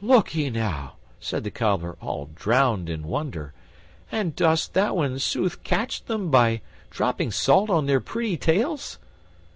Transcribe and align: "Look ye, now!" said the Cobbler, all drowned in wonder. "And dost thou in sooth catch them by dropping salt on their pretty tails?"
"Look 0.00 0.34
ye, 0.34 0.50
now!" 0.50 0.94
said 1.20 1.44
the 1.44 1.50
Cobbler, 1.52 1.96
all 2.00 2.28
drowned 2.34 2.88
in 2.90 3.04
wonder. 3.06 3.52
"And 4.10 4.34
dost 4.34 4.74
thou 4.74 5.00
in 5.02 5.20
sooth 5.20 5.62
catch 5.62 6.02
them 6.06 6.28
by 6.28 6.60
dropping 6.90 7.30
salt 7.30 7.70
on 7.70 7.86
their 7.86 8.00
pretty 8.00 8.36
tails?" 8.36 8.98